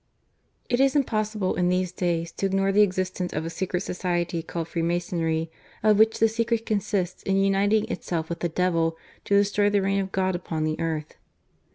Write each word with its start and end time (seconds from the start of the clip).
It 0.67 0.79
is 0.79 0.95
impossible 0.95 1.53
in 1.53 1.69
these 1.69 1.91
days 1.91 2.31
to 2.31 2.47
ignore 2.47 2.71
the 2.71 2.81
existence 2.81 3.33
of 3.33 3.45
a 3.45 3.51
secret 3.51 3.81
society 3.81 4.41
called 4.41 4.67
Freemasonry, 4.69 5.51
of 5.83 5.99
which 5.99 6.17
the 6.17 6.27
secret 6.27 6.65
consists 6.65 7.21
in 7.21 7.37
uniting 7.37 7.87
itself 7.87 8.27
with 8.27 8.39
the 8.39 8.49
devil 8.49 8.97
to 9.25 9.37
destroy 9.37 9.69
the 9.69 9.79
reign 9.83 9.99
of 9.99 10.11
God 10.11 10.33
upon 10.33 10.63
the 10.63 10.79
earth. 10.79 11.13